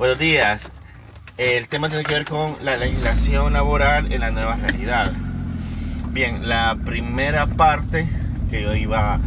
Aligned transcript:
Buenos 0.00 0.18
días. 0.18 0.72
El 1.36 1.68
tema 1.68 1.90
tiene 1.90 2.04
que 2.04 2.14
ver 2.14 2.24
con 2.24 2.56
la 2.64 2.78
legislación 2.78 3.52
laboral 3.52 4.10
en 4.10 4.22
la 4.22 4.30
nueva 4.30 4.56
realidad. 4.56 5.12
Bien, 6.08 6.48
la 6.48 6.74
primera 6.86 7.46
parte 7.46 8.08
que 8.48 8.62
yo 8.62 8.74
iba 8.74 9.20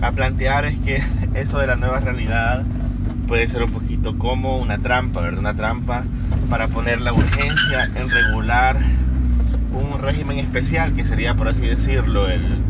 a 0.00 0.12
plantear 0.12 0.64
es 0.64 0.78
que 0.78 1.02
eso 1.34 1.58
de 1.58 1.66
la 1.66 1.74
nueva 1.74 1.98
realidad 1.98 2.62
puede 3.26 3.48
ser 3.48 3.64
un 3.64 3.72
poquito 3.72 4.16
como 4.16 4.58
una 4.58 4.78
trampa, 4.78 5.22
¿verdad? 5.22 5.40
Una 5.40 5.54
trampa 5.54 6.04
para 6.48 6.68
poner 6.68 7.00
la 7.00 7.12
urgencia 7.12 7.90
en 7.96 8.08
regular 8.08 8.76
un 9.72 10.00
régimen 10.00 10.38
especial 10.38 10.94
que 10.94 11.02
sería, 11.02 11.34
por 11.34 11.48
así 11.48 11.66
decirlo, 11.66 12.28
el, 12.28 12.62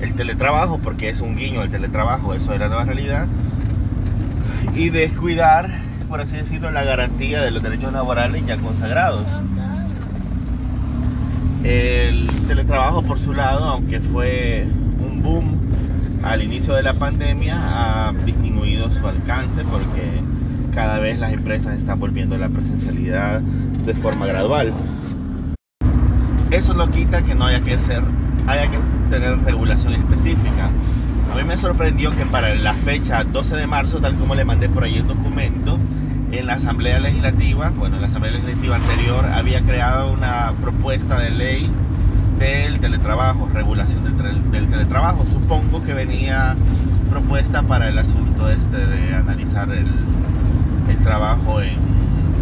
el 0.00 0.14
teletrabajo, 0.14 0.78
porque 0.78 1.10
es 1.10 1.20
un 1.20 1.36
guiño 1.36 1.62
el 1.62 1.68
teletrabajo, 1.68 2.32
eso 2.32 2.52
de 2.52 2.60
la 2.60 2.68
nueva 2.68 2.84
realidad, 2.84 3.26
y 4.74 4.88
descuidar, 4.88 5.68
por 6.08 6.20
así 6.20 6.36
decirlo, 6.36 6.70
la 6.70 6.84
garantía 6.84 7.42
de 7.42 7.50
los 7.50 7.62
derechos 7.62 7.92
laborales 7.92 8.44
ya 8.46 8.56
consagrados. 8.56 9.26
El 11.64 12.26
teletrabajo, 12.46 13.02
por 13.02 13.18
su 13.18 13.34
lado, 13.34 13.64
aunque 13.64 14.00
fue 14.00 14.66
un 15.04 15.22
boom 15.22 15.56
al 16.22 16.42
inicio 16.42 16.74
de 16.74 16.82
la 16.82 16.94
pandemia, 16.94 17.56
ha 17.58 18.12
disminuido 18.24 18.90
su 18.90 19.06
alcance 19.06 19.62
porque 19.64 20.22
cada 20.74 20.98
vez 20.98 21.18
las 21.18 21.32
empresas 21.32 21.76
están 21.76 22.00
volviendo 22.00 22.36
a 22.36 22.38
la 22.38 22.48
presencialidad 22.48 23.40
de 23.40 23.94
forma 23.94 24.26
gradual. 24.26 24.72
Eso 26.50 26.72
no 26.72 26.90
quita 26.90 27.22
que 27.22 27.34
no 27.34 27.44
haya 27.44 27.60
que 27.60 27.78
ser, 27.78 28.02
haya 28.46 28.70
que 28.70 28.78
tener 29.10 29.38
regulación 29.40 29.92
específica. 29.92 30.70
A 31.32 31.36
mí 31.36 31.44
me 31.44 31.58
sorprendió 31.58 32.14
que 32.16 32.24
para 32.24 32.54
la 32.54 32.72
fecha 32.72 33.22
12 33.24 33.56
de 33.56 33.66
marzo, 33.66 34.00
tal 34.00 34.14
como 34.16 34.34
le 34.34 34.44
mandé 34.44 34.68
por 34.68 34.84
ahí 34.84 34.96
el 34.96 35.06
documento, 35.06 35.77
en 36.30 36.46
la 36.46 36.54
Asamblea 36.54 37.00
Legislativa, 37.00 37.70
bueno, 37.76 37.96
en 37.96 38.02
la 38.02 38.08
Asamblea 38.08 38.32
Legislativa 38.32 38.76
anterior 38.76 39.24
había 39.26 39.62
creado 39.62 40.12
una 40.12 40.52
propuesta 40.60 41.18
de 41.18 41.30
ley 41.30 41.70
del 42.38 42.78
teletrabajo, 42.80 43.48
regulación 43.52 44.04
del, 44.04 44.68
teletrabajo. 44.68 45.24
Supongo 45.26 45.82
que 45.82 45.94
venía 45.94 46.54
propuesta 47.10 47.62
para 47.62 47.88
el 47.88 47.98
asunto 47.98 48.50
este 48.50 48.76
de 48.76 49.14
analizar 49.14 49.70
el, 49.70 49.86
trabajo 51.04 51.62
en, 51.62 51.78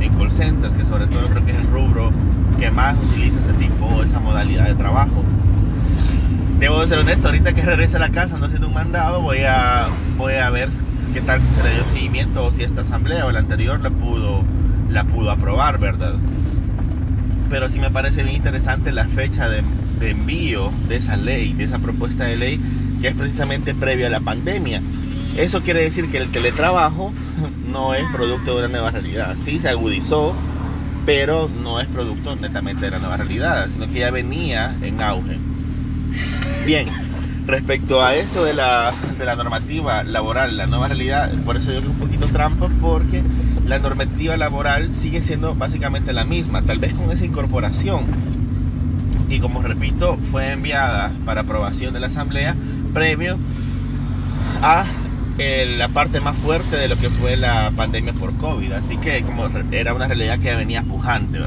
en 0.01 0.13
call 0.15 0.33
centers, 0.33 0.75
que 0.75 0.85
sobre 0.85 1.07
todo 1.07 1.29
creo 1.29 1.45
que 1.45 1.53
es 1.53 1.59
el 1.59 1.67
rubro 1.69 2.11
que 2.59 2.71
más 2.71 2.97
utiliza 2.97 3.39
ese 3.39 3.53
tipo, 3.53 4.03
esa 4.03 4.19
modalidad 4.19 4.67
de 4.67 4.75
trabajo. 4.75 5.23
Debo 6.59 6.85
ser 6.87 6.99
honesto, 6.99 7.29
ahorita 7.29 7.53
que 7.53 7.63
regrese 7.63 7.97
a 7.97 8.01
la 8.01 8.09
casa 8.09 8.39
no 8.39 8.47
haciendo 8.47 8.67
un 8.67 8.75
mandado, 8.75 9.21
voy 9.21 9.41
a, 9.47 9.89
voy 10.17 10.35
a 10.35 10.51
ver 10.51 10.71
qué 11.13 11.21
tal 11.21 11.41
si 11.43 11.55
se 11.55 11.63
le 11.63 11.75
dio 11.75 11.85
seguimiento 11.87 12.45
o 12.45 12.53
si 12.53 12.63
esta 12.63 12.83
asamblea 12.83 13.27
o 13.27 13.33
la 13.33 13.41
anterior 13.41 13.81
la 13.81 13.91
pudo, 13.91 14.43
la 14.91 15.05
pudo 15.05 15.31
aprobar, 15.31 15.79
¿verdad? 15.79 16.15
Pero 17.51 17.69
sí 17.69 17.79
me 17.79 17.91
parece 17.91 18.23
bien 18.23 18.37
interesante 18.37 18.93
la 18.93 19.07
fecha 19.07 19.49
de, 19.49 19.63
de 20.01 20.11
envío 20.11 20.71
de 20.89 20.97
esa 20.97 21.17
ley, 21.17 21.53
de 21.53 21.65
esa 21.65 21.79
propuesta 21.79 22.25
de 22.25 22.37
ley, 22.37 22.61
que 23.01 23.09
es 23.09 23.15
precisamente 23.15 23.75
previa 23.75 24.09
a 24.09 24.11
la 24.11 24.21
pandemia. 24.21 24.83
Eso 25.37 25.63
quiere 25.63 25.83
decir 25.83 26.11
que 26.11 26.19
el 26.19 26.31
teletrabajo 26.31 27.13
no 27.71 27.95
es 27.95 28.05
producto 28.11 28.53
de 28.53 28.67
una 28.67 28.69
nueva 28.69 28.91
realidad. 28.91 29.37
Sí 29.37 29.59
se 29.59 29.69
agudizó, 29.69 30.35
pero 31.05 31.49
no 31.63 31.81
es 31.81 31.87
producto 31.89 32.35
netamente 32.37 32.87
de 32.87 32.91
la 32.91 32.99
nueva 32.99 33.17
realidad, 33.17 33.69
sino 33.69 33.87
que 33.87 34.01
ya 34.01 34.11
venía 34.11 34.75
en 34.83 35.01
auge. 35.01 35.39
Bien, 36.65 36.87
respecto 37.47 38.03
a 38.03 38.15
eso 38.15 38.45
de 38.45 38.55
la, 38.55 38.93
de 39.19 39.25
la 39.25 39.37
normativa 39.37 40.03
laboral, 40.03 40.57
la 40.57 40.67
nueva 40.67 40.89
realidad, 40.89 41.31
por 41.45 41.57
eso 41.57 41.73
yo 41.73 41.81
creo 41.81 41.93
un 41.93 41.99
poquito 41.99 42.27
trampa, 42.27 42.69
porque 42.81 43.23
la 43.67 43.79
normativa 43.79 44.37
laboral 44.37 44.95
sigue 44.95 45.23
siendo 45.23 45.55
básicamente 45.55 46.13
la 46.13 46.25
misma, 46.25 46.63
tal 46.63 46.79
vez 46.79 46.95
con 46.95 47.11
esa 47.11 47.25
incorporación. 47.25 48.05
Y 49.29 49.41
como 49.41 49.63
repito, 49.63 50.19
fue 50.31 50.53
enviada 50.53 51.13
para 51.25 51.43
aprobación 51.43 51.93
de 51.93 52.01
la 52.01 52.07
Asamblea 52.07 52.55
previo 52.95 53.39
a 54.63 54.85
la 55.39 55.89
parte 55.89 56.21
más 56.21 56.37
fuerte 56.37 56.77
de 56.77 56.89
lo 56.89 56.97
que 56.97 57.11
fue 57.11 57.37
la 57.37 57.71
pandemia 57.77 58.13
por 58.15 58.35
COVID. 58.37 58.73
Así 58.73 58.97
que 58.97 59.23
como 59.23 59.47
era 59.73 59.95
una 59.95 60.07
realidad 60.07 60.39
que 60.39 60.55
venía 60.55 60.83
pujante. 60.83 61.41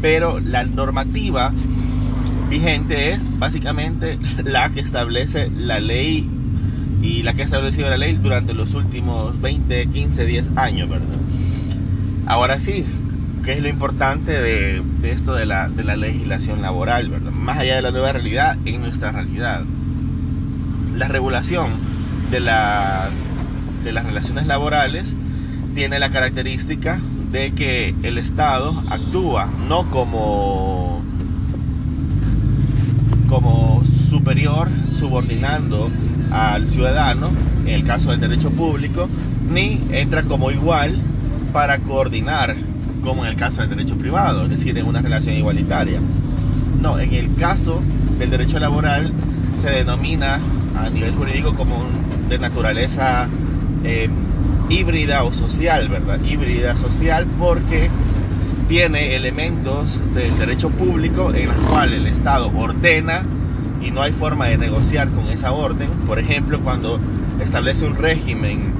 Pero 0.00 0.40
la 0.40 0.64
normativa 0.64 1.52
vigente 2.52 3.12
es 3.12 3.38
básicamente 3.38 4.18
la 4.44 4.68
que 4.68 4.80
establece 4.80 5.48
la 5.56 5.80
ley 5.80 6.28
y 7.00 7.22
la 7.22 7.32
que 7.32 7.40
ha 7.40 7.44
establecido 7.46 7.88
la 7.88 7.96
ley 7.96 8.12
durante 8.22 8.52
los 8.52 8.74
últimos 8.74 9.40
20, 9.40 9.86
15, 9.86 10.26
10 10.26 10.50
años, 10.56 10.90
¿verdad? 10.90 11.16
Ahora 12.26 12.60
sí, 12.60 12.84
¿qué 13.42 13.54
es 13.54 13.62
lo 13.62 13.68
importante 13.68 14.32
de, 14.32 14.82
esto 15.02 15.34
de 15.34 15.46
la, 15.46 15.70
de 15.70 15.82
la, 15.82 15.96
legislación 15.96 16.60
laboral, 16.60 17.08
¿verdad? 17.08 17.32
Más 17.32 17.56
allá 17.56 17.76
de 17.76 17.82
la 17.82 17.90
nueva 17.90 18.12
realidad, 18.12 18.58
en 18.66 18.82
nuestra 18.82 19.12
realidad. 19.12 19.64
La 20.94 21.08
regulación 21.08 21.70
de, 22.30 22.40
la, 22.40 23.08
de 23.82 23.92
las 23.92 24.04
relaciones 24.04 24.46
laborales 24.46 25.14
tiene 25.74 25.98
la 25.98 26.10
característica 26.10 27.00
de 27.32 27.52
que 27.52 27.94
el 28.02 28.18
Estado 28.18 28.84
actúa 28.90 29.48
no 29.68 29.88
como 29.90 31.02
como 33.32 33.82
superior 34.10 34.68
subordinando 35.00 35.88
al 36.30 36.68
ciudadano, 36.68 37.30
en 37.64 37.72
el 37.72 37.82
caso 37.82 38.10
del 38.10 38.20
derecho 38.20 38.50
público, 38.50 39.08
ni 39.50 39.80
entra 39.90 40.22
como 40.24 40.50
igual 40.50 40.94
para 41.50 41.78
coordinar, 41.78 42.54
como 43.02 43.24
en 43.24 43.30
el 43.30 43.36
caso 43.36 43.62
del 43.62 43.70
derecho 43.70 43.96
privado, 43.96 44.44
es 44.44 44.50
decir, 44.50 44.76
en 44.76 44.84
una 44.84 45.00
relación 45.00 45.34
igualitaria. 45.34 45.98
No, 46.82 46.98
en 46.98 47.14
el 47.14 47.34
caso 47.36 47.80
del 48.18 48.28
derecho 48.28 48.60
laboral 48.60 49.10
se 49.58 49.70
denomina 49.70 50.38
a 50.76 50.90
nivel 50.90 51.14
jurídico 51.14 51.54
como 51.54 51.86
de 52.28 52.38
naturaleza 52.38 53.28
eh, 53.82 54.10
híbrida 54.68 55.24
o 55.24 55.32
social, 55.32 55.88
¿verdad? 55.88 56.20
Híbrida 56.22 56.74
social 56.74 57.26
porque 57.38 57.88
tiene 58.68 59.14
elementos 59.16 59.98
del 60.14 60.36
derecho 60.38 60.70
público 60.70 61.32
en 61.34 61.48
los 61.48 61.56
cuales 61.68 62.00
el 62.00 62.06
Estado 62.06 62.50
ordena 62.56 63.22
y 63.82 63.90
no 63.90 64.02
hay 64.02 64.12
forma 64.12 64.46
de 64.46 64.58
negociar 64.58 65.08
con 65.10 65.26
esa 65.28 65.52
orden. 65.52 65.88
Por 66.06 66.18
ejemplo, 66.18 66.60
cuando 66.60 66.98
establece 67.40 67.84
un 67.84 67.96
régimen 67.96 68.72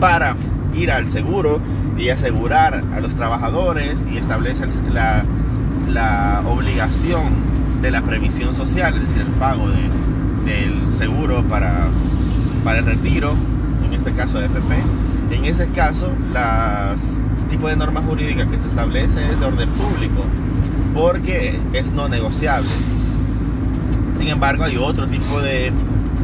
para 0.00 0.36
ir 0.74 0.90
al 0.90 1.10
seguro 1.10 1.60
y 1.96 2.08
asegurar 2.08 2.82
a 2.94 3.00
los 3.00 3.14
trabajadores 3.14 4.06
y 4.10 4.16
establece 4.16 4.64
la, 4.92 5.24
la 5.88 6.42
obligación 6.46 7.22
de 7.82 7.90
la 7.90 8.02
previsión 8.02 8.54
social, 8.54 8.94
es 8.94 9.02
decir, 9.02 9.22
el 9.22 9.32
pago 9.34 9.66
del 9.68 10.90
seguro 10.90 11.42
para, 11.44 11.86
para 12.64 12.80
el 12.80 12.86
retiro, 12.86 13.34
en 13.86 13.94
este 13.94 14.12
caso 14.12 14.38
de 14.38 14.46
FP. 14.46 14.74
En 15.30 15.44
ese 15.44 15.68
caso, 15.68 16.10
las 16.32 17.18
tipo 17.50 17.68
de 17.68 17.76
norma 17.76 18.00
jurídica 18.00 18.46
que 18.46 18.56
se 18.56 18.68
establece 18.68 19.18
es 19.30 19.38
de 19.38 19.46
orden 19.46 19.68
público, 19.70 20.24
porque 20.94 21.58
es 21.72 21.92
no 21.92 22.08
negociable. 22.08 22.70
Sin 24.16 24.28
embargo, 24.28 24.64
hay 24.64 24.76
otro 24.76 25.06
tipo 25.08 25.40
de, 25.40 25.72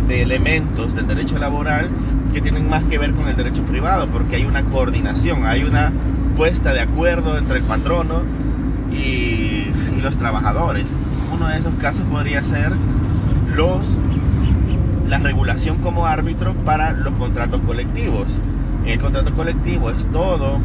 de 0.08 0.22
elementos 0.22 0.94
del 0.94 1.06
derecho 1.06 1.38
laboral 1.38 1.88
que 2.32 2.40
tienen 2.40 2.68
más 2.68 2.84
que 2.84 2.98
ver 2.98 3.12
con 3.12 3.28
el 3.28 3.36
derecho 3.36 3.62
privado, 3.64 4.06
porque 4.08 4.36
hay 4.36 4.44
una 4.44 4.62
coordinación, 4.62 5.44
hay 5.44 5.64
una 5.64 5.92
puesta 6.36 6.72
de 6.72 6.80
acuerdo 6.80 7.38
entre 7.38 7.58
el 7.58 7.64
patrono 7.64 8.22
y, 8.92 9.68
y 9.96 10.00
los 10.02 10.16
trabajadores. 10.16 10.94
Uno 11.34 11.48
de 11.48 11.58
esos 11.58 11.74
casos 11.74 12.02
podría 12.10 12.42
ser 12.44 12.72
los, 13.54 13.98
la 15.08 15.18
regulación 15.18 15.78
como 15.78 16.06
árbitro 16.06 16.54
para 16.64 16.92
los 16.92 17.14
contratos 17.14 17.60
colectivos. 17.66 18.26
El 18.84 19.00
contrato 19.00 19.32
colectivo 19.32 19.90
es 19.90 20.06
todo 20.12 20.60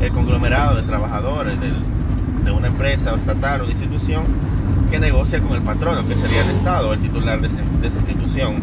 el 0.00 0.10
conglomerado 0.10 0.76
de 0.76 0.82
trabajadores 0.82 1.54
de 1.60 2.50
una 2.50 2.68
empresa 2.68 3.12
o 3.12 3.16
estatal 3.16 3.62
o 3.62 3.70
institución 3.70 4.24
que 4.90 4.98
negocia 4.98 5.40
con 5.40 5.56
el 5.56 5.62
patrono, 5.62 6.06
que 6.06 6.14
sería 6.14 6.42
el 6.42 6.50
Estado, 6.50 6.92
el 6.92 7.00
titular 7.00 7.40
de, 7.40 7.48
de 7.48 7.88
esa 7.88 7.98
institución. 7.98 8.54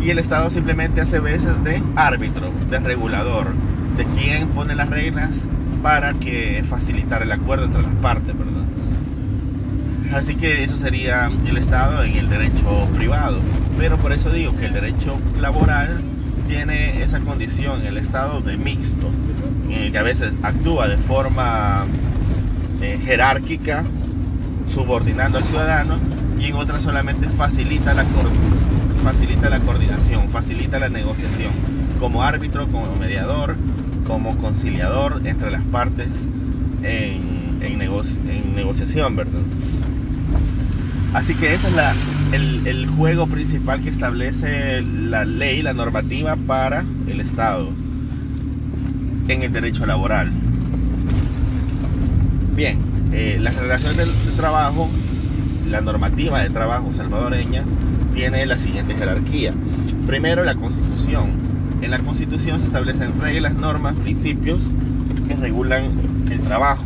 Y 0.00 0.10
el 0.10 0.18
Estado 0.18 0.50
simplemente 0.50 1.00
hace 1.00 1.18
veces 1.18 1.62
de 1.64 1.82
árbitro, 1.96 2.52
de 2.70 2.78
regulador, 2.78 3.48
de 3.96 4.04
quien 4.04 4.48
pone 4.48 4.74
las 4.74 4.88
reglas 4.88 5.44
para 5.82 6.12
que 6.14 6.64
facilitar 6.68 7.22
el 7.22 7.32
acuerdo 7.32 7.64
entre 7.64 7.82
las 7.82 7.94
partes, 7.96 8.38
¿verdad? 8.38 8.62
Así 10.14 10.36
que 10.36 10.62
eso 10.62 10.76
sería 10.76 11.30
el 11.46 11.56
Estado 11.56 12.04
en 12.04 12.16
el 12.16 12.28
derecho 12.28 12.86
privado. 12.96 13.38
Pero 13.76 13.96
por 13.96 14.12
eso 14.12 14.30
digo 14.30 14.56
que 14.56 14.66
el 14.66 14.72
derecho 14.72 15.18
laboral 15.40 16.00
tiene 16.46 17.02
esa 17.02 17.20
condición, 17.20 17.84
el 17.86 17.96
estado 17.96 18.40
de 18.40 18.56
mixto, 18.56 19.10
que 19.68 19.98
a 19.98 20.02
veces 20.02 20.32
actúa 20.42 20.88
de 20.88 20.96
forma 20.96 21.84
eh, 22.80 22.98
jerárquica, 23.04 23.84
subordinando 24.68 25.38
al 25.38 25.44
ciudadano, 25.44 25.98
y 26.38 26.46
en 26.46 26.56
otras 26.56 26.82
solamente 26.82 27.28
facilita 27.36 27.94
la, 27.94 28.04
facilita 29.02 29.50
la 29.50 29.60
coordinación, 29.60 30.28
facilita 30.28 30.78
la 30.78 30.88
negociación, 30.88 31.52
como 31.98 32.22
árbitro, 32.22 32.66
como 32.68 32.94
mediador, 32.96 33.56
como 34.06 34.36
conciliador 34.38 35.22
entre 35.24 35.50
las 35.50 35.62
partes 35.64 36.08
en, 36.82 37.58
en, 37.62 37.80
en 37.80 38.54
negociación, 38.54 39.16
¿verdad? 39.16 39.40
Así 41.14 41.34
que 41.34 41.54
ese 41.54 41.68
es 41.68 41.74
la, 41.74 41.94
el, 42.32 42.86
juego 42.96 43.26
principal 43.26 43.82
que 43.82 43.90
establece 43.90 44.82
la 44.82 45.24
ley, 45.24 45.62
la 45.62 45.74
normativa 45.74 46.36
para 46.36 46.84
el 47.06 47.20
Estado 47.20 47.68
en 49.28 49.42
el 49.42 49.52
derecho 49.52 49.86
laboral. 49.86 50.30
Bien, 52.54 52.78
eh, 53.12 53.38
las 53.40 53.56
relaciones 53.56 53.96
del, 53.96 54.08
de 54.08 54.32
trabajo, 54.36 54.88
la 55.68 55.80
normativa 55.80 56.42
de 56.42 56.50
trabajo 56.50 56.92
salvadoreña 56.92 57.64
tiene 58.14 58.46
la 58.46 58.56
siguiente 58.56 58.94
jerarquía. 58.94 59.52
Primero, 60.06 60.44
la 60.44 60.54
constitución. 60.54 61.46
En 61.82 61.90
la 61.90 61.98
constitución 61.98 62.58
se 62.58 62.66
establecen 62.66 63.20
reglas, 63.20 63.54
normas, 63.54 63.94
principios 63.96 64.70
que 65.28 65.34
regulan 65.34 65.90
el 66.30 66.40
trabajo. 66.40 66.82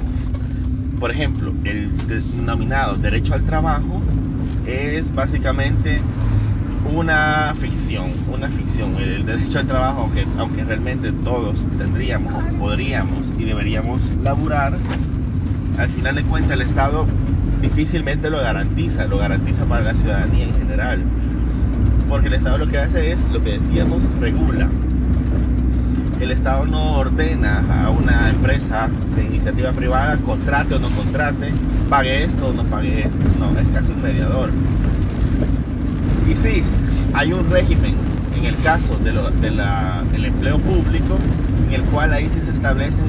Por 0.98 1.12
ejemplo, 1.12 1.52
el 1.64 1.90
denominado 2.08 2.96
derecho 2.96 3.34
al 3.34 3.42
trabajo 3.42 4.02
es 4.66 5.14
básicamente 5.14 6.00
una 6.94 7.54
ficción, 7.58 8.12
una 8.32 8.48
ficción. 8.48 8.96
El 8.96 9.26
derecho 9.26 9.58
al 9.58 9.66
trabajo, 9.66 10.02
aunque, 10.02 10.26
aunque 10.38 10.64
realmente 10.64 11.12
todos 11.12 11.66
tendríamos, 11.78 12.32
podríamos 12.58 13.32
y 13.38 13.44
deberíamos 13.44 14.00
laburar, 14.22 14.76
al 15.78 15.88
final 15.88 16.14
de 16.14 16.22
cuentas 16.22 16.52
el 16.52 16.62
Estado 16.62 17.06
difícilmente 17.60 18.30
lo 18.30 18.38
garantiza, 18.38 19.06
lo 19.06 19.18
garantiza 19.18 19.64
para 19.64 19.84
la 19.84 19.94
ciudadanía 19.94 20.44
en 20.44 20.54
general. 20.54 21.00
Porque 22.08 22.28
el 22.28 22.34
Estado 22.34 22.58
lo 22.58 22.66
que 22.66 22.78
hace 22.78 23.12
es, 23.12 23.28
lo 23.30 23.42
que 23.42 23.52
decíamos, 23.52 24.02
regula. 24.20 24.68
El 26.20 26.32
Estado 26.32 26.66
no 26.66 26.98
ordena 26.98 27.62
a 27.82 27.90
una 27.90 28.28
empresa 28.28 28.88
de 29.16 29.24
iniciativa 29.24 29.72
privada, 29.72 30.16
contrate 30.18 30.74
o 30.74 30.78
no 30.78 30.90
contrate, 30.90 31.50
pague 31.90 32.22
esto 32.22 32.46
o 32.46 32.52
no 32.52 32.62
pague 32.64 33.00
esto. 33.00 33.18
No, 33.38 33.58
es 33.58 33.66
casi 33.74 33.92
un 33.92 34.00
mediador. 34.00 34.48
Y 36.30 36.34
sí, 36.34 36.62
hay 37.12 37.32
un 37.32 37.50
régimen 37.50 37.94
en 38.38 38.44
el 38.44 38.56
caso 38.62 38.96
del 38.98 39.16
de 39.16 40.26
empleo 40.26 40.58
público, 40.58 41.18
en 41.66 41.74
el 41.74 41.82
cual 41.82 42.14
ahí 42.14 42.28
sí 42.30 42.40
se 42.40 42.52
establecen 42.52 43.06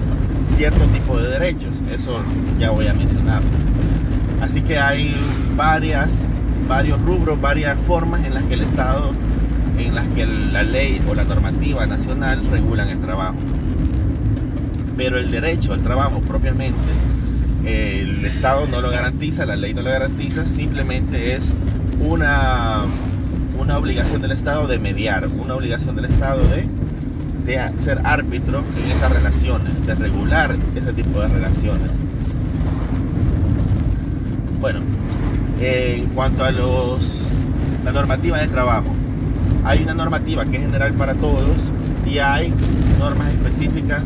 cierto 0.58 0.84
tipo 0.88 1.18
de 1.18 1.30
derechos. 1.30 1.76
Eso 1.92 2.20
ya 2.60 2.72
voy 2.72 2.88
a 2.88 2.94
mencionar. 2.94 3.42
Así 4.42 4.62
que 4.62 4.80
hay 4.80 5.16
varias, 5.56 6.24
varios 6.68 7.00
rubros, 7.04 7.40
varias 7.40 7.80
formas 7.82 8.26
en 8.26 8.34
las 8.34 8.44
que 8.46 8.56
el 8.56 8.62
Estado, 8.62 9.12
en 9.78 9.94
las 9.94 10.08
que 10.10 10.26
la 10.26 10.64
ley 10.64 11.00
o 11.08 11.14
la 11.14 11.24
normativa 11.24 11.86
nacional 11.86 12.42
regulan 12.50 12.90
el 12.90 13.00
trabajo. 13.00 13.36
Pero 14.98 15.20
el 15.20 15.30
derecho 15.30 15.74
al 15.74 15.82
trabajo 15.82 16.20
propiamente 16.22 16.76
el 17.66 18.26
Estado 18.26 18.68
no 18.68 18.82
lo 18.82 18.90
garantiza, 18.90 19.46
la 19.46 19.56
ley 19.56 19.74
no 19.74 19.82
lo 19.82 19.92
garantiza, 19.92 20.46
simplemente 20.46 21.36
es 21.36 21.54
una, 22.00 22.82
una 23.60 23.78
obligación 23.78 24.22
del 24.22 24.32
Estado 24.32 24.68
de 24.68 24.80
mediar, 24.80 25.28
una 25.28 25.56
obligación 25.56 25.96
del 25.96 26.06
Estado 26.06 26.42
de, 26.48 26.66
de 27.46 27.80
ser 27.80 28.02
árbitro 28.04 28.64
en 28.84 28.92
esas 28.92 29.12
relaciones, 29.12 29.86
de 29.86 29.96
regular 29.96 30.56
ese 30.76 30.94
tipo 30.94 31.20
de 31.20 31.28
relaciones. 31.28 31.92
Bueno, 34.60 34.80
en 35.60 36.06
cuanto 36.08 36.44
a 36.44 36.52
los, 36.52 37.24
la 37.86 37.92
normativa 37.92 38.40
de 38.40 38.48
trabajo, 38.48 38.90
hay 39.64 39.84
una 39.84 39.94
normativa 39.94 40.46
que 40.46 40.58
es 40.58 40.64
general 40.64 40.94
para 40.94 41.14
todos 41.14 41.58
y 42.08 42.18
hay 42.18 42.52
normas 42.98 43.28
específicas 43.30 44.04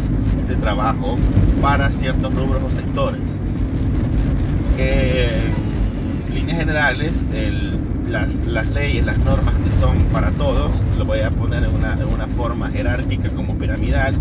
de 0.50 0.56
trabajo 0.56 1.18
para 1.62 1.90
ciertos 1.92 2.34
rubros 2.34 2.62
o 2.62 2.76
sectores 2.76 3.22
en 4.78 6.34
líneas 6.34 6.58
generales, 6.58 7.24
las, 8.10 8.68
leyes, 8.68 9.06
las 9.06 9.18
normas 9.20 9.54
que 9.64 9.72
son 9.72 9.98
para 10.12 10.32
todos, 10.32 10.72
lo 10.98 11.06
voy 11.06 11.20
a 11.20 11.30
poner 11.30 11.64
en 11.64 11.70
una, 11.74 11.96
forma 12.36 12.70
jerárquica 12.70 13.30
como 13.30 13.56
piramidal. 13.58 14.16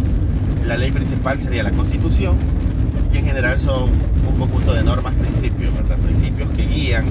La 0.66 0.76
ley 0.76 0.92
principal 0.92 1.38
sería 1.40 1.62
la 1.62 1.72
constitución, 1.72 2.36
que 3.12 3.18
en 3.18 3.26
general 3.26 3.58
son 3.58 3.90
un 4.28 4.38
conjunto 4.38 4.72
de 4.74 4.84
normas, 4.84 5.14
principios, 5.14 5.72
Principios 6.04 6.50
que 6.50 6.66
guían, 6.66 7.04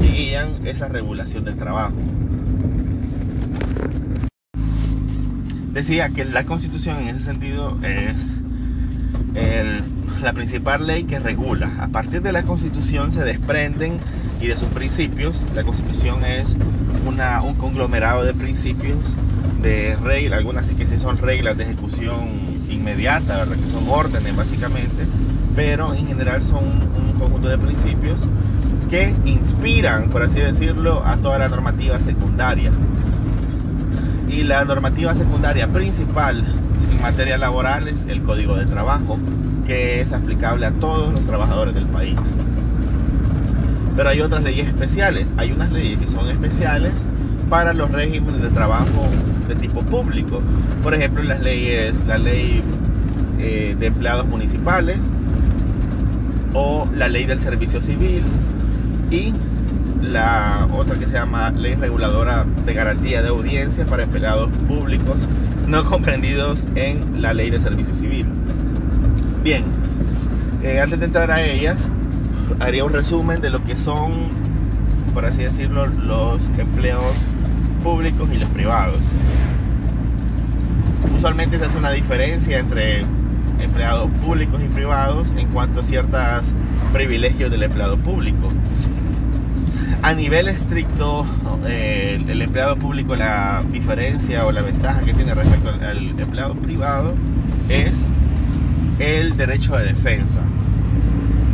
que 0.00 0.08
guían 0.08 0.66
esa 0.66 0.88
regulación 0.88 1.44
del 1.44 1.56
trabajo. 1.56 1.94
Decía 5.72 6.08
que 6.08 6.24
la 6.24 6.44
constitución 6.44 6.98
en 6.98 7.08
ese 7.08 7.24
sentido 7.24 7.76
es 7.82 8.32
el 9.34 9.82
la 10.24 10.32
principal 10.32 10.86
ley 10.86 11.04
que 11.04 11.18
regula. 11.18 11.70
A 11.78 11.88
partir 11.88 12.22
de 12.22 12.32
la 12.32 12.42
Constitución 12.42 13.12
se 13.12 13.22
desprenden 13.22 13.98
y 14.40 14.46
de 14.46 14.56
sus 14.56 14.68
principios. 14.68 15.44
La 15.54 15.62
Constitución 15.62 16.24
es 16.24 16.56
una, 17.06 17.42
un 17.42 17.54
conglomerado 17.54 18.24
de 18.24 18.32
principios, 18.32 18.96
de 19.62 19.96
reglas, 20.02 20.38
algunas 20.38 20.66
sí 20.66 20.74
que 20.74 20.86
sí 20.86 20.96
son 20.98 21.18
reglas 21.18 21.58
de 21.58 21.64
ejecución 21.64 22.14
inmediata, 22.70 23.36
¿verdad? 23.36 23.56
que 23.56 23.70
son 23.70 23.84
órdenes 23.88 24.34
básicamente, 24.34 25.04
pero 25.54 25.94
en 25.94 26.06
general 26.06 26.42
son 26.42 26.64
un 26.64 27.12
conjunto 27.18 27.48
de 27.48 27.58
principios 27.58 28.26
que 28.88 29.14
inspiran, 29.26 30.08
por 30.08 30.22
así 30.22 30.40
decirlo, 30.40 31.04
a 31.04 31.16
toda 31.18 31.38
la 31.38 31.48
normativa 31.48 32.00
secundaria. 32.00 32.72
Y 34.28 34.42
la 34.42 34.64
normativa 34.64 35.14
secundaria 35.14 35.68
principal 35.68 36.44
en 37.04 37.10
materia 37.10 37.36
laboral 37.36 37.86
es 37.86 38.06
el 38.08 38.22
Código 38.22 38.56
de 38.56 38.64
Trabajo, 38.64 39.18
que 39.66 40.00
es 40.00 40.14
aplicable 40.14 40.64
a 40.64 40.70
todos 40.70 41.12
los 41.12 41.20
trabajadores 41.26 41.74
del 41.74 41.84
país. 41.84 42.16
Pero 43.94 44.08
hay 44.08 44.22
otras 44.22 44.42
leyes 44.42 44.68
especiales. 44.68 45.34
Hay 45.36 45.52
unas 45.52 45.70
leyes 45.70 45.98
que 45.98 46.06
son 46.06 46.30
especiales 46.30 46.92
para 47.50 47.74
los 47.74 47.90
regímenes 47.90 48.40
de 48.40 48.48
trabajo 48.48 49.06
de 49.48 49.54
tipo 49.54 49.82
público. 49.82 50.40
Por 50.82 50.94
ejemplo, 50.94 51.22
las 51.22 51.42
leyes, 51.42 52.06
la 52.06 52.16
ley 52.16 52.62
eh, 53.38 53.76
de 53.78 53.86
empleados 53.86 54.26
municipales 54.26 54.98
o 56.54 56.88
la 56.96 57.08
ley 57.08 57.26
del 57.26 57.40
servicio 57.40 57.82
civil 57.82 58.22
y 59.10 59.34
la 60.12 60.68
otra 60.72 60.98
que 60.98 61.06
se 61.06 61.14
llama 61.14 61.50
ley 61.50 61.74
reguladora 61.74 62.44
de 62.64 62.74
garantía 62.74 63.22
de 63.22 63.28
audiencia 63.28 63.86
para 63.86 64.04
empleados 64.04 64.50
públicos 64.68 65.28
no 65.66 65.84
comprendidos 65.84 66.66
en 66.74 67.22
la 67.22 67.32
ley 67.32 67.50
de 67.50 67.58
servicio 67.58 67.94
civil. 67.94 68.26
Bien, 69.42 69.64
eh, 70.62 70.80
antes 70.80 70.98
de 71.00 71.06
entrar 71.06 71.30
a 71.30 71.42
ellas, 71.42 71.88
haría 72.60 72.84
un 72.84 72.92
resumen 72.92 73.40
de 73.40 73.50
lo 73.50 73.62
que 73.64 73.76
son, 73.76 74.12
por 75.12 75.24
así 75.24 75.42
decirlo, 75.42 75.86
los 75.86 76.48
empleos 76.58 77.14
públicos 77.82 78.28
y 78.32 78.38
los 78.38 78.48
privados. 78.50 78.98
Usualmente 81.16 81.58
se 81.58 81.64
hace 81.64 81.78
una 81.78 81.90
diferencia 81.90 82.58
entre 82.58 83.04
empleados 83.60 84.10
públicos 84.24 84.60
y 84.62 84.68
privados 84.68 85.32
en 85.36 85.48
cuanto 85.48 85.80
a 85.80 85.82
ciertos 85.82 86.52
privilegios 86.92 87.50
del 87.50 87.62
empleado 87.62 87.96
público. 87.98 88.50
A 90.04 90.12
nivel 90.12 90.48
estricto, 90.48 91.24
eh, 91.66 92.22
el 92.28 92.42
empleado 92.42 92.76
público, 92.76 93.16
la 93.16 93.64
diferencia 93.72 94.44
o 94.44 94.52
la 94.52 94.60
ventaja 94.60 95.00
que 95.00 95.14
tiene 95.14 95.32
respecto 95.32 95.70
al 95.70 96.20
empleado 96.20 96.52
privado 96.56 97.14
es 97.70 98.08
el 98.98 99.34
derecho 99.38 99.74
de 99.78 99.86
defensa. 99.86 100.42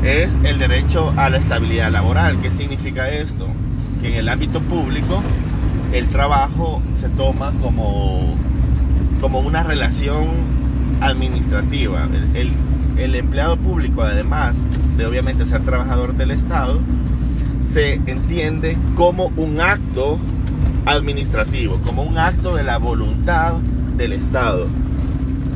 Es 0.03 0.37
el 0.43 0.59
derecho 0.59 1.15
a 1.17 1.31
la 1.31 1.37
estabilidad 1.37 1.93
laboral. 1.93 2.41
¿Qué 2.41 2.51
significa 2.51 3.09
esto? 3.09 3.47
Que 4.03 4.09
en 4.09 4.15
el 4.17 4.29
ámbito 4.29 4.61
público 4.61 5.23
el 5.93 6.09
trabajo 6.09 6.83
se 6.93 7.09
toma 7.11 7.53
como, 7.63 8.35
como 9.21 9.39
una 9.39 9.63
relación 9.63 10.27
administrativa. 11.01 12.09
El, 12.35 12.51
el 12.99 13.15
empleado 13.15 13.57
público, 13.57 14.03
además 14.03 14.57
de 14.97 15.07
obviamente 15.07 15.47
ser 15.47 15.63
trabajador 15.63 16.15
del 16.15 16.33
Estado, 16.33 16.81
se 17.73 17.95
entiende 17.95 18.77
como 18.97 19.27
un 19.37 19.61
acto 19.61 20.19
administrativo, 20.87 21.79
como 21.87 22.03
un 22.03 22.19
acto 22.19 22.57
de 22.57 22.65
la 22.65 22.79
voluntad 22.79 23.55
del 23.97 24.13
Estado. 24.13 24.67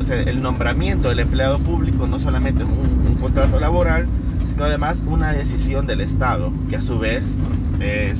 El 0.08 0.42
nombramiento 0.42 1.08
del 1.08 1.20
empleado 1.20 1.58
público 1.58 2.06
no 2.06 2.20
solamente 2.20 2.62
es 2.62 2.68
un, 2.68 2.94
contrato 3.20 3.58
laboral, 3.58 4.06
sino 4.50 4.64
además 4.64 5.02
una 5.06 5.32
decisión 5.32 5.86
del 5.86 6.02
Estado, 6.02 6.52
que 6.68 6.76
a 6.76 6.82
su 6.82 6.98
vez 6.98 7.34
es 7.80 8.18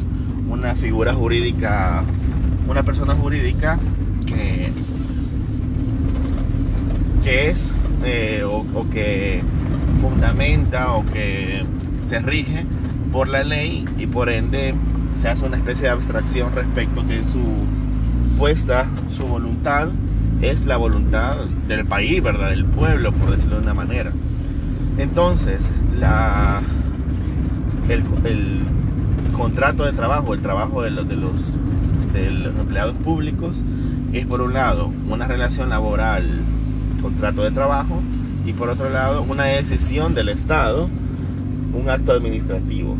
una 0.48 0.74
figura 0.74 1.12
jurídica, 1.12 2.02
una 2.66 2.84
persona 2.84 3.14
jurídica 3.14 3.78
que, 4.24 4.72
que 7.22 7.50
es 7.50 7.70
eh, 8.02 8.44
o, 8.44 8.64
o, 8.74 8.88
que 8.88 9.42
fundamenta 10.00 10.92
o 10.94 11.04
que 11.04 11.64
se 12.02 12.18
rige 12.20 12.64
por 13.14 13.28
la 13.28 13.44
ley 13.44 13.86
y 13.96 14.08
por 14.08 14.28
ende 14.28 14.74
se 15.16 15.28
hace 15.28 15.46
una 15.46 15.56
especie 15.56 15.84
de 15.84 15.90
abstracción 15.90 16.52
respecto 16.52 17.00
de 17.04 17.24
su 17.24 17.38
puesta, 18.36 18.86
su 19.16 19.24
voluntad 19.24 19.86
es 20.42 20.66
la 20.66 20.76
voluntad 20.76 21.36
del 21.68 21.86
país, 21.86 22.20
¿verdad? 22.20 22.50
Del 22.50 22.64
pueblo, 22.64 23.12
por 23.12 23.30
decirlo 23.30 23.58
de 23.58 23.62
una 23.62 23.74
manera. 23.74 24.10
Entonces, 24.98 25.60
el, 27.88 28.02
contrato 29.32 29.84
de 29.84 29.92
trabajo, 29.92 30.34
el 30.34 30.42
trabajo 30.42 30.82
de 30.82 30.90
los 30.90 31.04
empleados 32.58 32.96
públicos, 32.96 33.62
es 34.12 34.26
por 34.26 34.40
un 34.40 34.54
lado 34.54 34.90
una 35.08 35.28
relación 35.28 35.68
laboral, 35.68 36.24
contrato 37.00 37.44
de 37.44 37.52
trabajo, 37.52 38.02
y 38.44 38.52
por 38.54 38.70
otro 38.70 38.90
lado 38.90 39.22
una 39.22 39.44
decisión 39.44 40.14
del 40.14 40.30
Estado, 40.30 40.88
un 41.74 41.90
acto 41.90 42.12
administrativo. 42.12 42.96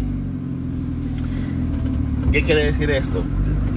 ¿Qué 2.33 2.43
quiere 2.43 2.65
decir 2.65 2.91
esto? 2.91 3.23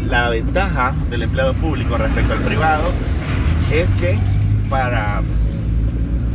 La 0.09 0.29
ventaja 0.29 0.93
del 1.09 1.23
empleado 1.23 1.53
público 1.53 1.97
respecto 1.97 2.33
al 2.33 2.39
privado 2.39 2.89
es 3.71 3.93
que 3.95 4.17
para 4.69 5.21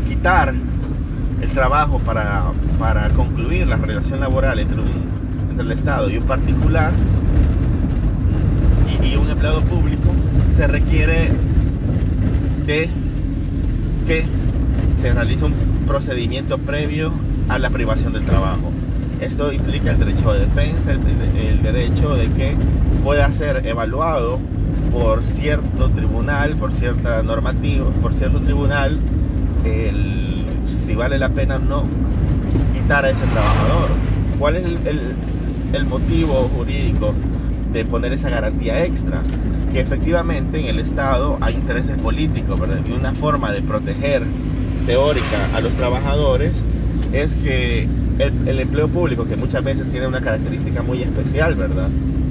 quitar 0.07 0.55
el 1.41 1.51
trabajo, 1.51 1.99
para, 2.01 2.45
para 2.79 3.09
concluir 3.11 3.67
la 3.67 3.77
relación 3.77 4.21
laboral 4.21 4.61
entre, 4.61 4.83
entre 5.51 5.65
el 5.65 5.73
Estado 5.73 6.09
y 6.11 6.19
un 6.19 6.25
particular 6.25 6.93
y, 9.03 9.17
un 9.17 9.29
empleado 9.29 9.61
público, 9.63 10.11
se 10.55 10.67
requiere 10.67 11.31
que 12.67 12.89
se 14.97 15.13
realice 15.13 15.45
un 15.45 15.53
procedimiento 15.87 16.59
previo 16.59 17.13
a 17.49 17.59
la 17.59 17.71
privación 17.71 18.13
del 18.13 18.25
trabajo. 18.25 18.73
Esto 19.21 19.53
implica 19.53 19.93
el 19.93 19.99
derecho 19.99 20.33
de 20.33 20.41
defensa, 20.41 20.93
el, 20.93 21.63
derecho 21.63 22.17
de 22.17 22.29
que 22.33 22.55
pueda 23.05 23.31
ser 23.33 23.67
evaluado 23.67 24.41
por 24.91 25.25
cierto 25.25 25.89
tribunal, 25.91 26.57
por 26.57 26.73
cierta 26.73 27.23
normativa, 27.23 27.87
por 28.03 28.13
cierto 28.15 28.41
tribunal, 28.41 28.99
si 30.67 30.95
vale 30.95 31.19
la 31.19 31.29
pena 31.29 31.57
o 31.57 31.61
no 31.61 31.85
quitar 32.73 33.05
a 33.05 33.11
ese 33.11 33.25
trabajador. 33.27 33.91
¿Cuál 34.39 34.57
es 34.57 34.67
el 35.73 35.85
motivo 35.87 36.51
jurídico 36.57 37.15
de 37.73 37.85
poner 37.85 38.13
esa 38.13 38.29
garantía 38.29 38.85
extra? 38.85 39.23
que 39.73 39.81
efectivamente 39.81 40.61
en 40.61 40.67
el 40.67 40.79
Estado 40.79 41.39
hay 41.41 41.55
intereses 41.55 41.97
políticos, 41.97 42.61
¿verdad? 42.61 42.81
Y 42.87 42.93
una 42.93 43.13
forma 43.13 43.53
de 43.53 43.63
proteger 43.63 44.23
teórica 44.87 45.49
a 45.55 45.61
los 45.61 45.73
trabajadores 45.75 46.63
es 47.13 47.35
que 47.35 47.87
el, 48.19 48.61
empleo 48.61 48.89
público, 48.89 49.27
que 49.27 49.37
muchas 49.37 49.63
veces 49.65 49.91
tiene 49.91 50.07
una 50.07 50.21
característica 50.21 50.83
muy 50.83 51.03
especial, 51.03 51.55
¿verdad? 51.55 51.89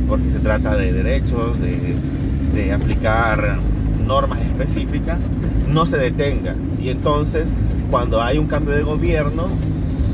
Porque 0.07 0.29
se 0.31 0.39
trata 0.39 0.75
de 0.75 0.91
derechos, 0.91 1.57
de, 1.61 2.71
aplicar 2.73 3.57
normas 4.05 4.39
específicas, 4.41 5.29
no 5.67 5.85
se 5.85 5.97
detenga. 5.97 6.55
Y 6.81 6.89
entonces, 6.89 7.53
cuando 7.89 8.21
hay 8.21 8.37
un 8.37 8.47
cambio 8.47 8.75
de 8.75 8.83
gobierno, 8.83 9.47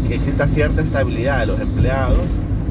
que 0.08 0.16
exista 0.16 0.48
cierta 0.48 0.82
estabilidad 0.82 1.42
de 1.42 1.48
los 1.48 1.60
empleados 1.60 2.26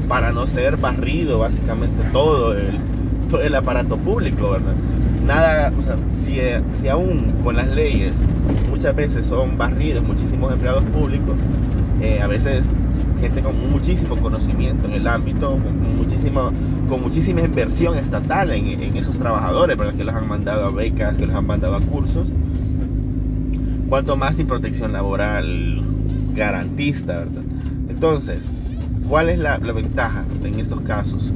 para 0.07 0.31
no 0.31 0.47
ser 0.47 0.77
barrido 0.77 1.39
básicamente 1.39 2.03
todo 2.11 2.53
el, 2.53 2.79
el 3.41 3.55
aparato 3.55 3.97
público, 3.97 4.51
¿verdad? 4.51 4.73
Nada, 5.25 5.73
o 5.77 5.83
sea, 5.83 5.97
si, 6.15 6.39
si 6.79 6.87
aún 6.87 7.33
con 7.43 7.55
las 7.55 7.67
leyes 7.67 8.13
muchas 8.69 8.95
veces 8.95 9.25
son 9.25 9.57
barridos 9.57 10.03
muchísimos 10.03 10.53
empleados 10.53 10.83
públicos, 10.85 11.35
eh, 12.01 12.19
a 12.21 12.27
veces 12.27 12.65
gente 13.19 13.41
con 13.41 13.71
muchísimo 13.71 14.15
conocimiento 14.17 14.87
en 14.87 14.93
el 14.93 15.07
ámbito, 15.07 15.51
con, 15.51 15.97
muchísimo, 15.97 16.51
con 16.87 17.01
muchísima 17.01 17.41
inversión 17.41 17.97
estatal 17.97 18.51
en, 18.51 18.95
esos 18.95 19.17
trabajadores, 19.17 19.77
¿verdad? 19.77 19.95
que 19.95 20.03
los 20.03 20.15
han 20.15 20.27
mandado 20.27 20.67
a 20.67 20.71
becas, 20.71 21.17
que 21.17 21.25
los 21.25 21.35
han 21.35 21.47
mandado 21.47 21.75
a 21.75 21.81
cursos. 21.81 22.27
Cuanto 23.89 24.17
más 24.17 24.35
sin 24.35 24.47
protección 24.47 24.93
laboral 24.93 25.81
garantista, 26.35 27.19
¿verdad? 27.19 27.43
Entonces, 27.89 28.51
¿cuál 29.07 29.29
es 29.29 29.39
la, 29.39 29.57
la 29.57 29.71
ventaja 29.71 30.25
en 30.43 30.59
estos 30.59 30.81
casos? 30.81 31.31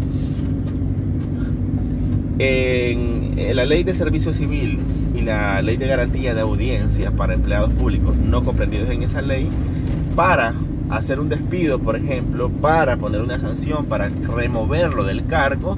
En, 2.37 3.55
la 3.55 3.65
ley 3.65 3.83
de 3.83 3.93
servicio 3.93 4.33
civil 4.33 4.79
y 5.15 5.21
la 5.21 5.61
ley 5.61 5.77
de 5.77 5.87
garantía 5.87 6.33
de 6.33 6.41
audiencia 6.41 7.11
para 7.11 7.33
empleados 7.33 7.71
públicos 7.73 8.15
no 8.15 8.43
comprendidos 8.43 8.89
en 8.89 9.03
esa 9.03 9.21
ley, 9.21 9.47
para 10.15 10.53
hacer 10.89 11.19
un 11.19 11.29
despido, 11.29 11.79
por 11.79 11.95
ejemplo, 11.95 12.49
para 12.49 12.97
poner 12.97 13.21
una 13.21 13.39
sanción, 13.39 13.85
para 13.85 14.09
removerlo 14.09 15.03
del 15.03 15.25
cargo, 15.25 15.77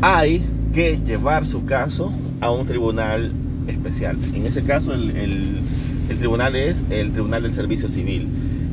hay 0.00 0.44
que 0.72 0.98
llevar 1.04 1.46
su 1.46 1.64
caso 1.64 2.12
a 2.40 2.50
un 2.50 2.66
tribunal 2.66 3.32
especial. 3.66 4.16
En 4.34 4.46
ese 4.46 4.62
caso, 4.62 4.92
el, 4.94 5.60
tribunal 6.18 6.56
es 6.56 6.84
el 6.90 7.12
Tribunal 7.12 7.42
del 7.42 7.52
Servicio 7.52 7.88
Civil. 7.88 8.28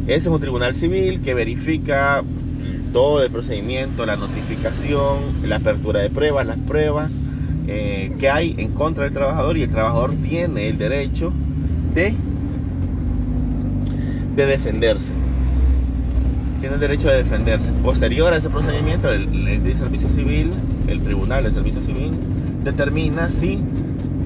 Ese 0.08 0.18
es 0.18 0.28
un 0.28 0.40
tribunal 0.40 0.76
civil 0.76 1.22
que 1.22 1.34
verifica 1.34 2.24
todo 2.94 3.24
el 3.24 3.30
procedimiento, 3.30 4.06
la 4.06 4.16
notificación, 4.16 5.18
la 5.44 5.58
apertura 5.58 6.02
de 6.02 6.10
pruebas, 6.10 6.48
las 6.48 6.58
pruebas 6.58 7.20
eh, 7.68 8.14
que 8.20 8.30
hay 8.30 8.56
en 8.58 8.72
contra 8.72 9.04
del 9.04 9.14
trabajador 9.14 9.58
y 9.58 9.64
el 9.64 9.70
trabajador 9.70 10.14
tiene 10.24 10.70
el 10.70 10.78
derecho 10.78 11.34
de, 11.94 12.14
de 14.36 14.46
defenderse. 14.46 15.14
Tiene 16.60 16.76
el 16.76 16.82
derecho 16.82 17.08
de 17.08 17.18
defenderse. 17.18 17.72
Posterior 17.84 18.34
a 18.34 18.38
ese 18.38 18.50
procedimiento, 18.50 19.10
el, 19.10 19.28
Servicio 19.78 20.10
Civil, 20.10 20.52
el 20.88 21.02
Tribunal 21.02 21.44
de 21.44 21.52
Servicio 21.52 21.82
Civil, 21.82 22.12
determina 22.64 23.30
si 23.30 23.60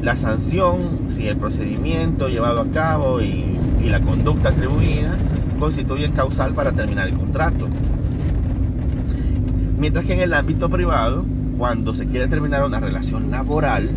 la 0.01 0.15
sanción, 0.15 0.99
si 1.07 1.27
el 1.27 1.37
procedimiento 1.37 2.29
llevado 2.29 2.61
a 2.61 2.67
cabo 2.67 3.21
y, 3.21 3.57
y 3.83 3.89
la 3.89 3.99
conducta 4.01 4.49
atribuida 4.49 5.17
constituyen 5.59 6.13
causal 6.13 6.53
para 6.53 6.71
terminar 6.71 7.07
el 7.07 7.15
contrato. 7.15 7.67
Mientras 9.77 10.05
que 10.05 10.13
en 10.13 10.21
el 10.21 10.33
ámbito 10.33 10.69
privado, 10.69 11.25
cuando 11.57 11.93
se 11.93 12.07
quiere 12.07 12.27
terminar 12.27 12.63
una 12.63 12.79
relación 12.79 13.31
laboral, 13.31 13.89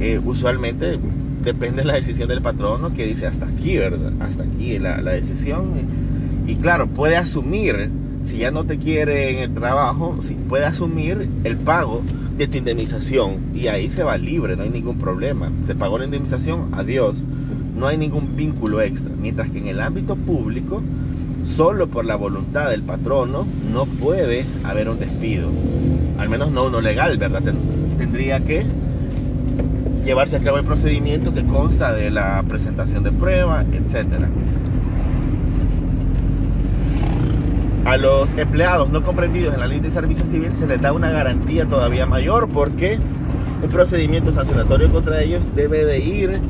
eh, 0.00 0.20
usualmente 0.24 0.98
depende 1.46 1.82
de 1.82 1.86
la 1.86 1.94
decisión 1.94 2.28
del 2.28 2.42
patrono 2.42 2.92
que 2.92 3.06
dice 3.06 3.24
hasta 3.24 3.46
aquí, 3.46 3.78
¿verdad? 3.78 4.12
Hasta 4.18 4.42
aquí 4.42 4.80
la, 4.80 5.00
la 5.00 5.12
decisión. 5.12 5.70
Y, 6.44 6.56
claro, 6.56 6.88
puede 6.88 7.16
asumir, 7.16 7.88
si 8.24 8.38
ya 8.38 8.50
no 8.50 8.64
te 8.64 8.78
quiere 8.78 9.30
en 9.30 9.38
el 9.38 9.54
trabajo, 9.54 10.18
si 10.22 10.34
puede 10.34 10.64
asumir 10.64 11.28
el 11.44 11.56
pago 11.56 12.02
de 12.36 12.48
tu 12.48 12.58
indemnización 12.58 13.36
y 13.54 13.68
ahí 13.68 13.88
se 13.88 14.02
va 14.02 14.16
libre, 14.16 14.56
no 14.56 14.64
hay 14.64 14.70
ningún 14.70 14.98
problema. 14.98 15.52
Te 15.68 15.76
pagó 15.76 15.98
la 15.98 16.06
indemnización, 16.06 16.70
adiós. 16.72 17.14
No 17.76 17.86
hay 17.86 17.96
ningún 17.96 18.34
vínculo 18.34 18.80
extra. 18.80 19.14
Mientras 19.16 19.48
que 19.50 19.58
en 19.58 19.68
el 19.68 19.80
ámbito 19.80 20.16
público, 20.16 20.82
solo 21.44 21.86
por 21.86 22.06
la 22.06 22.16
voluntad 22.16 22.70
del 22.70 22.82
patrono 22.82 23.46
no 23.72 23.86
puede 23.86 24.46
haber 24.64 24.88
un 24.88 24.98
despido. 24.98 25.48
Al 26.18 26.28
menos 26.28 26.50
no 26.50 26.64
uno 26.64 26.80
legal, 26.80 27.16
¿verdad? 27.18 27.42
Tendría 27.98 28.40
que 28.40 28.66
llevarse 30.06 30.36
a 30.36 30.40
cabo 30.40 30.58
el 30.58 30.64
procedimiento 30.64 31.34
que 31.34 31.44
consta 31.44 31.92
de 31.92 32.10
la 32.10 32.42
presentación 32.48 33.02
de 33.02 33.10
prueba, 33.10 33.64
etc. 33.72 34.06
A 37.84 37.96
los 37.96 38.36
empleados 38.38 38.88
no 38.90 39.02
comprendidos 39.02 39.54
en 39.54 39.60
la 39.60 39.66
ley 39.66 39.80
de 39.80 39.90
servicio 39.90 40.24
civil 40.24 40.54
se 40.54 40.66
les 40.66 40.80
da 40.80 40.92
una 40.92 41.10
garantía 41.10 41.66
todavía 41.66 42.06
mayor 42.06 42.48
porque 42.48 42.98
un 43.62 43.68
procedimiento 43.68 44.32
sancionatorio 44.32 44.90
contra 44.90 45.20
ellos 45.20 45.42
debe 45.54 45.84
de 45.84 45.98
ir 45.98 46.40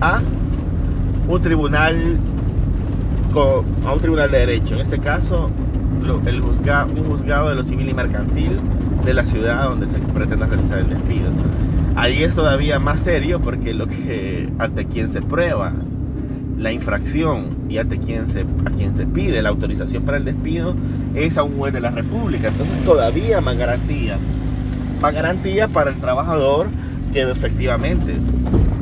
a 0.00 0.20
un 1.28 1.42
tribunal 1.42 2.18
a 3.84 3.92
un 3.92 4.00
tribunal 4.00 4.30
de 4.30 4.38
derecho, 4.38 4.76
en 4.76 4.80
este 4.80 5.00
caso 5.00 5.50
el 6.26 6.40
un 6.40 7.04
juzgado 7.06 7.48
de 7.48 7.54
lo 7.54 7.64
civil 7.64 7.88
y 7.88 7.94
mercantil 7.94 8.60
de 9.04 9.14
la 9.14 9.26
ciudad 9.26 9.68
donde 9.70 9.88
se 9.88 9.98
pretende 9.98 10.46
realizar 10.46 10.78
el 10.78 10.88
despido. 10.88 11.30
Ahí 11.96 12.24
es 12.24 12.34
todavía 12.34 12.78
más 12.78 13.00
serio 13.00 13.40
porque 13.40 13.72
lo 13.72 13.86
que 13.86 14.48
ante 14.58 14.86
quien 14.86 15.08
se 15.10 15.22
prueba 15.22 15.72
la 16.58 16.72
infracción 16.72 17.56
y 17.68 17.78
ante 17.78 17.98
quien 17.98 18.26
se, 18.26 18.40
a 18.40 18.70
quien 18.70 18.96
se 18.96 19.06
pide 19.06 19.42
la 19.42 19.50
autorización 19.50 20.04
para 20.04 20.18
el 20.18 20.24
despido 20.24 20.74
es 21.14 21.38
a 21.38 21.44
un 21.44 21.56
juez 21.56 21.72
de 21.72 21.80
la 21.80 21.90
República. 21.90 22.48
Entonces 22.48 22.82
todavía 22.84 23.40
más 23.40 23.56
garantía. 23.56 24.18
Más 25.00 25.14
garantía 25.14 25.68
para 25.68 25.90
el 25.90 25.96
trabajador 26.00 26.66
que 27.12 27.22
efectivamente 27.22 28.14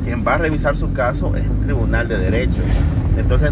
quien 0.03 0.25
va 0.25 0.35
a 0.35 0.37
revisar 0.39 0.75
su 0.75 0.91
caso 0.93 1.35
es 1.35 1.47
un 1.47 1.61
tribunal 1.61 2.07
de 2.07 2.17
derecho. 2.17 2.61
Entonces 3.17 3.51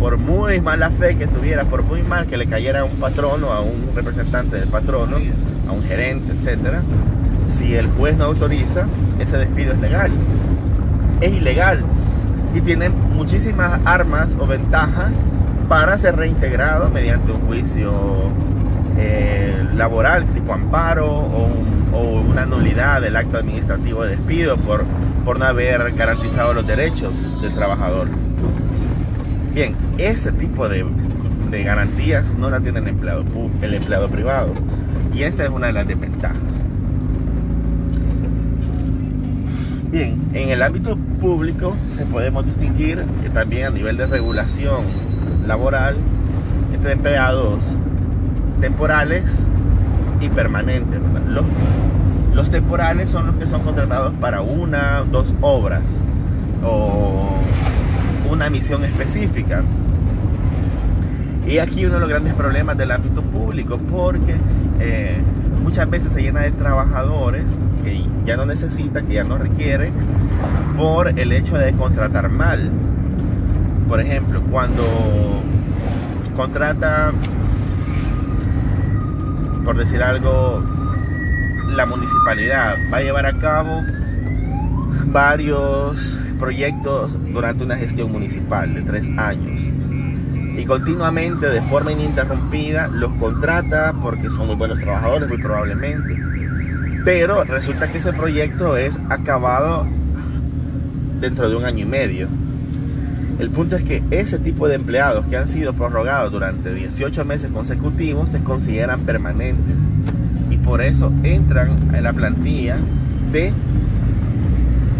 por 0.00 0.16
muy 0.16 0.60
mala 0.60 0.90
fe 0.90 1.16
que 1.16 1.26
tuviera, 1.26 1.64
por 1.64 1.84
muy 1.84 2.02
mal 2.02 2.26
que 2.26 2.36
le 2.36 2.46
cayera 2.46 2.80
a 2.80 2.84
un 2.84 2.96
patrono, 2.96 3.52
a 3.52 3.60
un 3.60 3.90
representante 3.94 4.56
del 4.56 4.68
patrono, 4.68 5.18
a 5.68 5.72
un 5.72 5.82
gerente, 5.82 6.32
etcétera, 6.32 6.80
si 7.50 7.74
el 7.74 7.88
juez 7.88 8.16
no 8.16 8.24
autoriza, 8.24 8.86
ese 9.18 9.38
despido 9.38 9.72
es 9.72 9.80
legal. 9.80 10.10
Es 11.20 11.32
ilegal 11.32 11.82
y 12.54 12.60
tiene 12.60 12.88
muchísimas 12.88 13.80
armas 13.84 14.36
o 14.38 14.46
ventajas 14.46 15.12
para 15.68 15.96
ser 15.98 16.16
reintegrado 16.16 16.90
mediante 16.90 17.30
un 17.32 17.40
juicio 17.42 17.92
eh, 18.98 19.64
laboral 19.74 20.24
tipo 20.34 20.52
amparo 20.52 21.06
o 21.06 21.46
un 21.46 21.70
o 21.92 22.20
una 22.20 22.46
nulidad 22.46 23.00
del 23.00 23.16
acto 23.16 23.38
administrativo 23.38 24.04
de 24.04 24.16
despido 24.16 24.56
por, 24.58 24.84
por 25.24 25.38
no 25.38 25.44
haber 25.44 25.92
garantizado 25.92 26.54
los 26.54 26.66
derechos 26.66 27.14
del 27.42 27.52
trabajador. 27.54 28.08
Bien, 29.52 29.74
ese 29.98 30.32
tipo 30.32 30.68
de, 30.68 30.84
de 31.50 31.62
garantías 31.62 32.32
no 32.38 32.50
la 32.50 32.60
tiene 32.60 32.78
el 32.78 32.88
empleado, 32.88 33.24
el 33.62 33.74
empleado 33.74 34.08
privado. 34.08 34.52
Y 35.12 35.24
esa 35.24 35.44
es 35.44 35.50
una 35.50 35.68
de 35.68 35.72
las 35.72 35.88
desventajas. 35.88 36.49
Bien, 39.90 40.16
en 40.34 40.50
el 40.50 40.62
ámbito 40.62 40.96
público 41.20 41.74
se 41.92 42.06
podemos 42.06 42.46
distinguir 42.46 43.04
también 43.34 43.66
a 43.66 43.70
nivel 43.70 43.96
de 43.96 44.06
regulación 44.06 44.84
laboral 45.48 45.96
entre 46.72 46.92
empleados 46.92 47.76
temporales 48.60 49.46
y 50.20 50.28
permanentes. 50.28 51.00
Los, 51.28 51.44
los 52.34 52.50
temporales 52.52 53.10
son 53.10 53.26
los 53.26 53.34
que 53.34 53.48
son 53.48 53.62
contratados 53.62 54.12
para 54.20 54.42
una, 54.42 55.02
dos 55.10 55.34
obras 55.40 55.82
o 56.64 57.40
una 58.30 58.48
misión 58.48 58.84
específica. 58.84 59.64
Y 61.50 61.58
aquí 61.58 61.84
uno 61.84 61.94
de 61.94 62.00
los 62.00 62.08
grandes 62.08 62.32
problemas 62.34 62.78
del 62.78 62.92
ámbito 62.92 63.22
público, 63.22 63.76
porque 63.90 64.36
eh, 64.78 65.18
muchas 65.64 65.90
veces 65.90 66.12
se 66.12 66.22
llena 66.22 66.42
de 66.42 66.52
trabajadores 66.52 67.58
que 67.82 68.04
ya 68.24 68.36
no 68.36 68.46
necesita, 68.46 69.02
que 69.02 69.14
ya 69.14 69.24
no 69.24 69.36
requiere, 69.36 69.90
por 70.76 71.08
el 71.18 71.32
hecho 71.32 71.58
de 71.58 71.72
contratar 71.72 72.30
mal. 72.30 72.70
Por 73.88 74.00
ejemplo, 74.00 74.40
cuando 74.48 74.84
contrata, 76.36 77.10
por 79.64 79.76
decir 79.76 80.04
algo, 80.04 80.62
la 81.74 81.84
municipalidad 81.84 82.76
va 82.92 82.98
a 82.98 83.00
llevar 83.00 83.26
a 83.26 83.32
cabo 83.32 83.82
varios 85.06 86.16
proyectos 86.38 87.18
durante 87.32 87.64
una 87.64 87.76
gestión 87.76 88.12
municipal 88.12 88.72
de 88.72 88.82
tres 88.82 89.08
años 89.18 89.60
y 90.60 90.66
continuamente 90.66 91.46
de 91.46 91.62
forma 91.62 91.92
ininterrumpida 91.92 92.88
los 92.88 93.14
contrata 93.14 93.94
porque 94.02 94.28
son 94.28 94.46
muy 94.48 94.56
buenos 94.56 94.78
trabajadores 94.78 95.26
muy 95.26 95.38
probablemente. 95.38 96.18
Pero 97.02 97.44
resulta 97.44 97.90
que 97.90 97.96
ese 97.96 98.12
proyecto 98.12 98.76
es 98.76 99.00
acabado 99.08 99.86
dentro 101.18 101.48
de 101.48 101.56
un 101.56 101.64
año 101.64 101.84
y 101.84 101.88
medio. 101.88 102.28
El 103.38 103.48
punto 103.48 103.76
es 103.76 103.82
que 103.82 104.02
ese 104.10 104.38
tipo 104.38 104.68
de 104.68 104.74
empleados 104.74 105.24
que 105.26 105.38
han 105.38 105.48
sido 105.48 105.72
prorrogados 105.72 106.30
durante 106.30 106.74
18 106.74 107.24
meses 107.24 107.50
consecutivos 107.50 108.28
se 108.28 108.40
consideran 108.40 109.00
permanentes 109.00 109.76
y 110.50 110.58
por 110.58 110.82
eso 110.82 111.10
entran 111.22 111.70
en 111.94 112.04
la 112.04 112.12
plantilla 112.12 112.76
de 113.32 113.50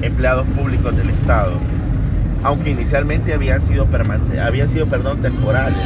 empleados 0.00 0.47
públicos 0.57 0.97
del 0.97 1.11
Estado 1.11 1.52
aunque 2.42 2.70
inicialmente 2.70 3.35
habían 3.35 3.61
sido, 3.61 3.87
habían 4.42 4.68
sido 4.68 4.87
perdón, 4.87 5.20
temporales. 5.23 5.76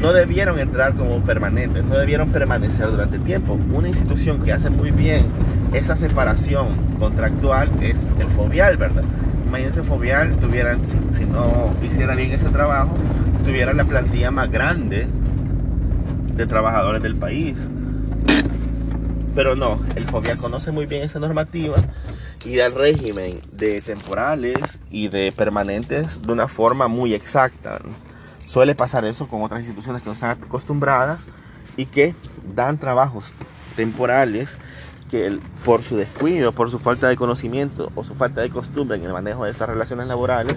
No 0.00 0.12
debieron 0.12 0.58
entrar 0.58 0.94
como 0.94 1.20
permanentes, 1.20 1.84
no 1.84 1.96
debieron 1.96 2.30
permanecer 2.30 2.90
durante 2.90 3.18
tiempo. 3.20 3.58
Una 3.72 3.88
institución 3.88 4.42
que 4.42 4.52
hace 4.52 4.68
muy 4.68 4.90
bien 4.90 5.24
esa 5.72 5.96
separación 5.96 6.68
contractual 6.98 7.68
es 7.80 8.08
el 8.18 8.26
Fobial, 8.28 8.76
¿verdad? 8.76 9.04
Imagínense 9.46 9.82
Fobial, 9.82 10.36
tuvieran, 10.36 10.80
si, 10.86 11.24
no 11.24 11.72
hiciera 11.82 12.14
bien 12.14 12.32
ese 12.32 12.48
trabajo, 12.48 12.96
tuviera 13.44 13.72
la 13.72 13.84
plantilla 13.84 14.30
más 14.30 14.50
grande 14.50 15.06
de 16.36 16.46
trabajadores 16.46 17.02
del 17.02 17.14
país. 17.14 17.54
Pero 19.34 19.56
no, 19.56 19.80
el 19.96 20.04
Fobial 20.04 20.38
conoce 20.38 20.72
muy 20.72 20.86
bien 20.86 21.02
esa 21.02 21.18
normativa 21.18 21.76
y 22.44 22.56
del 22.56 22.74
régimen 22.74 23.40
de 23.52 23.80
temporales 23.80 24.78
y 24.90 25.08
de 25.08 25.32
permanentes 25.32 26.22
de 26.22 26.32
una 26.32 26.48
forma 26.48 26.88
muy 26.88 27.14
exacta. 27.14 27.80
Suele 28.46 28.74
pasar 28.74 29.04
eso 29.04 29.28
con 29.28 29.42
otras 29.42 29.60
instituciones 29.60 30.02
que 30.02 30.08
no 30.08 30.12
están 30.12 30.30
acostumbradas 30.30 31.26
y 31.76 31.86
que 31.86 32.14
dan 32.54 32.78
trabajos 32.78 33.34
temporales 33.76 34.56
que 35.10 35.38
por 35.64 35.82
su 35.82 35.96
descuido, 35.96 36.52
por 36.52 36.70
su 36.70 36.78
falta 36.78 37.08
de 37.08 37.16
conocimiento 37.16 37.90
o 37.94 38.02
su 38.02 38.14
falta 38.14 38.40
de 38.40 38.50
costumbre 38.50 38.96
en 38.96 39.04
el 39.04 39.12
manejo 39.12 39.44
de 39.44 39.50
esas 39.50 39.68
relaciones 39.68 40.06
laborales, 40.06 40.56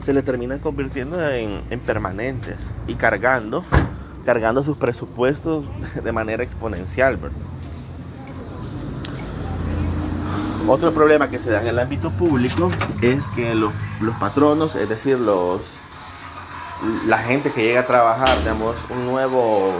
se 0.00 0.12
le 0.12 0.22
terminan 0.22 0.58
convirtiendo 0.58 1.24
en, 1.28 1.62
en 1.70 1.80
permanentes 1.80 2.56
y 2.86 2.94
cargando, 2.94 3.64
cargando 4.24 4.62
sus 4.62 4.76
presupuestos 4.76 5.64
de 6.04 6.12
manera 6.12 6.42
exponencial. 6.42 7.18
Otro 10.68 10.92
problema 10.92 11.28
que 11.28 11.40
se 11.40 11.50
da 11.50 11.60
en 11.60 11.66
el 11.66 11.78
ámbito 11.78 12.10
público 12.12 12.70
es 13.02 13.24
que 13.34 13.54
los, 13.54 13.72
patronos, 14.20 14.76
es 14.76 14.88
decir, 14.88 15.18
los, 15.18 15.76
la 17.06 17.18
gente 17.18 17.50
que 17.50 17.64
llega 17.64 17.80
a 17.80 17.86
trabajar, 17.86 18.38
digamos, 18.38 18.76
un 18.88 19.06
nuevo, 19.06 19.72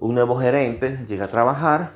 un 0.00 0.14
nuevo 0.14 0.38
gerente 0.40 1.04
llega 1.08 1.26
a 1.26 1.28
trabajar 1.28 1.92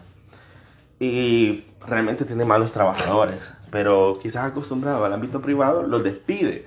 y 1.00 1.64
realmente 1.86 2.24
tiene 2.24 2.44
malos 2.44 2.72
trabajadores, 2.72 3.52
pero 3.70 4.18
quizás 4.22 4.44
acostumbrado 4.44 5.04
al 5.04 5.12
ámbito 5.12 5.42
privado, 5.42 5.82
los 5.82 6.04
despide. 6.04 6.66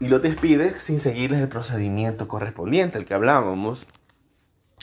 Y 0.00 0.08
los 0.08 0.22
despide 0.22 0.78
sin 0.80 0.98
seguirles 0.98 1.40
el 1.40 1.48
procedimiento 1.48 2.26
correspondiente, 2.26 2.98
el 2.98 3.04
que 3.04 3.14
hablábamos, 3.14 3.86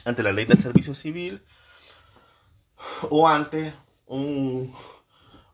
ante 0.05 0.21
la 0.21 0.31
ley 0.31 0.45
del 0.45 0.59
servicio 0.59 0.93
civil 0.93 1.43
o 3.09 3.27
ante 3.27 3.73
un, 4.07 4.73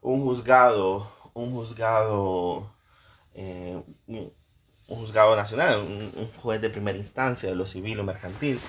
juzgado, 0.01 1.11
un 1.33 1.51
juzgado, 1.51 2.71
eh, 3.33 3.81
un, 4.07 4.31
juzgado 4.87 5.35
nacional, 5.35 5.79
un, 5.81 6.31
juez 6.41 6.61
de 6.61 6.69
primera 6.69 6.97
instancia 6.97 7.49
de 7.49 7.55
lo 7.55 7.65
civil 7.65 7.99
o 7.99 8.03
mercantil. 8.03 8.59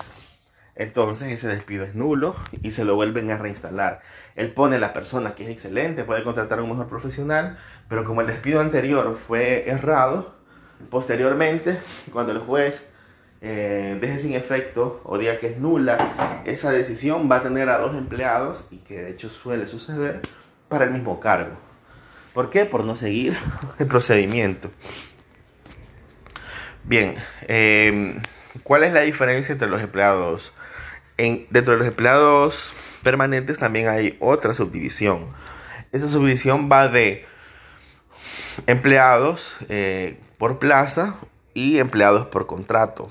Entonces 0.75 1.31
ese 1.31 1.47
despido 1.49 1.83
es 1.83 1.95
nulo 1.95 2.35
y 2.63 2.71
se 2.71 2.85
lo 2.85 2.95
vuelven 2.95 3.29
a 3.29 3.37
reinstalar. 3.37 4.01
Él 4.35 4.53
pone 4.53 4.77
a 4.77 4.79
la 4.79 4.93
persona 4.93 5.35
que 5.35 5.43
es 5.43 5.49
excelente, 5.49 6.05
puede 6.05 6.23
contratar 6.23 6.61
un 6.61 6.69
mejor 6.69 6.87
profesional, 6.87 7.57
pero 7.89 8.05
como 8.05 8.21
el 8.21 8.27
despido 8.27 8.61
anterior 8.61 9.17
fue 9.17 9.69
errado, 9.69 10.33
posteriormente, 10.89 11.79
cuando 12.13 12.31
el 12.31 12.39
juez 12.39 12.90
eh, 13.41 13.97
deje 13.99 14.19
sin 14.19 14.33
efecto 14.33 15.01
o 15.03 15.17
diga 15.17 15.37
que 15.37 15.47
es 15.47 15.57
nula, 15.57 16.41
esa 16.45 16.71
decisión 16.71 17.29
va 17.29 17.37
a 17.37 17.41
tener 17.41 17.69
a 17.69 17.79
dos 17.79 17.95
empleados 17.95 18.65
y 18.69 18.77
que 18.77 19.01
de 19.01 19.09
hecho 19.09 19.29
suele 19.29 19.65
suceder 19.65 20.21
para 20.69 20.85
el 20.85 20.91
mismo 20.91 21.19
cargo. 21.19 21.55
¿Por 22.33 22.49
qué? 22.49 22.65
Por 22.65 22.85
no 22.85 22.95
seguir 22.95 23.35
el 23.79 23.87
procedimiento. 23.87 24.69
Bien, 26.83 27.15
em, 27.47 28.21
¿cuál 28.63 28.83
es 28.83 28.93
la 28.93 29.01
diferencia 29.01 29.53
entre 29.53 29.69
los 29.69 29.81
empleados? 29.81 30.53
En, 31.17 31.47
dentro 31.49 31.73
de 31.73 31.79
los 31.79 31.87
empleados 31.87 32.73
permanentes 33.03 33.59
también 33.59 33.87
hay 33.87 34.17
otra 34.19 34.53
subdivisión. 34.53 35.27
Esa 35.91 36.07
subdivisión 36.07 36.69
va 36.71 36.87
de 36.87 37.25
empleados 38.67 39.57
eh, 39.69 40.17
por 40.37 40.59
plaza 40.59 41.15
y 41.53 41.79
empleados 41.79 42.27
por 42.27 42.47
contrato. 42.47 43.09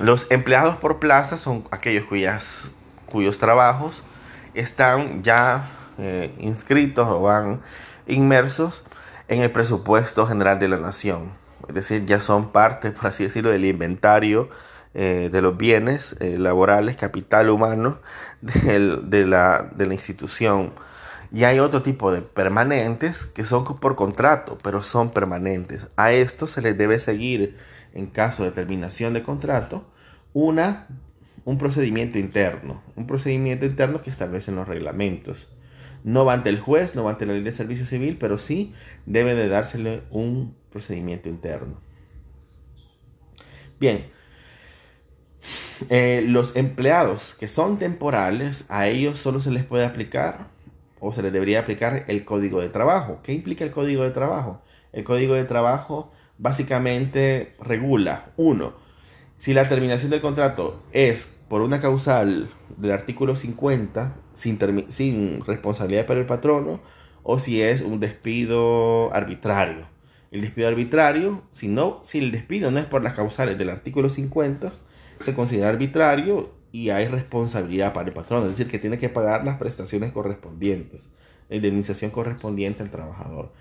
Los 0.00 0.26
empleados 0.30 0.76
por 0.76 1.00
plaza 1.00 1.38
son 1.38 1.64
aquellos 1.72 2.06
cuyas, 2.06 2.70
cuyos 3.06 3.38
trabajos 3.38 4.04
están 4.54 5.24
ya 5.24 5.70
eh, 5.98 6.32
inscritos 6.38 7.08
o 7.08 7.22
van 7.22 7.60
inmersos 8.06 8.84
en 9.26 9.42
el 9.42 9.50
presupuesto 9.50 10.26
general 10.26 10.60
de 10.60 10.68
la 10.68 10.78
nación. 10.78 11.32
Es 11.68 11.74
decir, 11.74 12.06
ya 12.06 12.20
son 12.20 12.50
parte, 12.50 12.92
por 12.92 13.08
así 13.08 13.24
decirlo, 13.24 13.50
del 13.50 13.64
inventario 13.64 14.48
eh, 14.94 15.30
de 15.32 15.42
los 15.42 15.56
bienes 15.56 16.14
eh, 16.20 16.38
laborales, 16.38 16.96
capital 16.96 17.50
humano 17.50 17.98
de, 18.40 19.26
la, 19.26 19.68
de 19.74 19.86
la 19.86 19.94
institución. 19.94 20.72
Y 21.32 21.44
hay 21.44 21.58
otro 21.58 21.82
tipo 21.82 22.12
de 22.12 22.22
permanentes 22.22 23.26
que 23.26 23.44
son 23.44 23.64
por 23.64 23.96
contrato, 23.96 24.56
pero 24.62 24.82
son 24.82 25.10
permanentes. 25.10 25.88
A 25.96 26.12
esto 26.12 26.46
se 26.46 26.62
les 26.62 26.78
debe 26.78 27.00
seguir 27.00 27.56
en 27.94 28.06
caso 28.06 28.44
de 28.44 28.50
terminación 28.50 29.14
de 29.14 29.22
contrato, 29.22 29.86
una, 30.32 30.86
un 31.44 31.58
procedimiento 31.58 32.18
interno, 32.18 32.82
un 32.96 33.06
procedimiento 33.06 33.66
interno 33.66 34.02
que 34.02 34.10
establecen 34.10 34.56
los 34.56 34.68
reglamentos. 34.68 35.48
No 36.04 36.24
va 36.24 36.34
ante 36.34 36.50
el 36.50 36.60
juez, 36.60 36.94
no 36.94 37.04
va 37.04 37.10
ante 37.12 37.26
la 37.26 37.32
ley 37.32 37.42
de 37.42 37.52
servicio 37.52 37.86
civil, 37.86 38.18
pero 38.18 38.38
sí 38.38 38.74
debe 39.06 39.34
de 39.34 39.48
dársele 39.48 40.02
un 40.10 40.54
procedimiento 40.70 41.28
interno. 41.28 41.80
Bien, 43.80 44.06
eh, 45.88 46.24
los 46.26 46.56
empleados 46.56 47.34
que 47.34 47.48
son 47.48 47.78
temporales, 47.78 48.66
a 48.68 48.88
ellos 48.88 49.18
solo 49.18 49.40
se 49.40 49.50
les 49.50 49.64
puede 49.64 49.84
aplicar 49.84 50.48
o 51.00 51.12
se 51.12 51.22
les 51.22 51.32
debería 51.32 51.60
aplicar 51.60 52.04
el 52.08 52.24
código 52.24 52.60
de 52.60 52.68
trabajo. 52.68 53.20
¿Qué 53.22 53.32
implica 53.32 53.64
el 53.64 53.70
código 53.70 54.02
de 54.02 54.10
trabajo? 54.10 54.62
El 54.92 55.04
código 55.04 55.34
de 55.34 55.44
trabajo 55.44 56.10
básicamente 56.38 57.54
regula, 57.60 58.32
uno, 58.36 58.74
Si 59.36 59.54
la 59.54 59.68
terminación 59.68 60.10
del 60.10 60.20
contrato 60.20 60.82
es 60.92 61.38
por 61.48 61.62
una 61.62 61.80
causal 61.80 62.50
del 62.76 62.90
artículo 62.90 63.36
50, 63.36 64.16
sin, 64.34 65.44
responsabilidad 65.46 66.06
para 66.06 66.20
el 66.20 66.26
patrono, 66.26 66.80
o 67.22 67.38
si 67.38 67.62
es 67.62 67.82
un 67.82 68.00
despido 68.00 69.14
arbitrario. 69.14 69.86
El 70.32 70.40
despido 70.42 70.68
arbitrario, 70.68 71.42
si, 71.52 71.68
no, 71.68 72.00
si 72.02 72.18
el 72.18 72.32
despido 72.32 72.70
no 72.70 72.80
es 72.80 72.86
por 72.86 73.02
las 73.02 73.14
causales 73.14 73.58
del 73.58 73.70
artículo 73.70 74.08
50, 74.08 74.72
se 75.20 75.34
considera 75.34 75.68
arbitrario 75.68 76.52
y 76.72 76.90
hay 76.90 77.06
responsabilidad 77.06 77.92
para 77.92 78.08
el 78.08 78.14
patrón, 78.14 78.42
es 78.42 78.50
decir, 78.50 78.68
que 78.68 78.78
tiene 78.78 78.98
que 78.98 79.08
pagar 79.08 79.44
las 79.44 79.58
prestaciones 79.58 80.12
correspondientes, 80.12 81.10
la 81.48 81.56
indemnización 81.56 82.10
correspondiente 82.10 82.82
al 82.82 82.90
trabajador. 82.90 83.52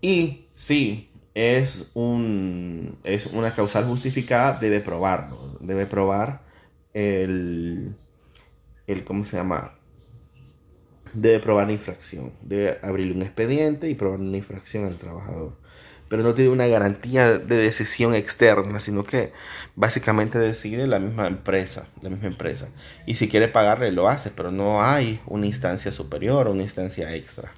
Y 0.00 0.46
si 0.54 1.11
es, 1.34 1.90
un, 1.94 2.98
es 3.04 3.26
una 3.26 3.50
causal 3.50 3.84
justificada, 3.84 4.58
debe 4.58 4.80
probarlo, 4.80 5.58
debe 5.60 5.86
probar 5.86 6.42
el, 6.94 7.94
el 8.86 9.04
¿cómo 9.04 9.24
se 9.24 9.36
llama? 9.36 9.74
Debe 11.14 11.40
probar 11.40 11.66
la 11.66 11.74
infracción, 11.74 12.32
debe 12.40 12.78
abrirle 12.82 13.14
un 13.14 13.22
expediente 13.22 13.88
y 13.88 13.94
probar 13.94 14.20
la 14.20 14.36
infracción 14.36 14.86
al 14.86 14.96
trabajador 14.96 15.62
pero 16.12 16.24
no 16.24 16.34
tiene 16.34 16.50
una 16.50 16.66
garantía 16.66 17.38
de 17.38 17.56
decisión 17.56 18.14
externa, 18.14 18.80
sino 18.80 19.02
que 19.02 19.32
básicamente 19.76 20.38
decide 20.38 20.86
la 20.86 20.98
misma 20.98 21.26
empresa, 21.26 21.86
la 22.02 22.10
misma 22.10 22.26
empresa. 22.26 22.68
Y 23.06 23.14
si 23.14 23.30
quiere 23.30 23.48
pagarle 23.48 23.92
lo 23.92 24.10
hace, 24.10 24.28
pero 24.28 24.50
no 24.52 24.82
hay 24.82 25.22
una 25.24 25.46
instancia 25.46 25.90
superior 25.90 26.48
una 26.48 26.64
instancia 26.64 27.14
extra. 27.14 27.54